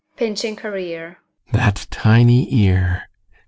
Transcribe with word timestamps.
[Pinching 0.17 0.57
her 0.61 0.75
ear] 0.77 1.19
That 1.51 1.85
tiny 1.91 2.51
ear! 2.51 3.03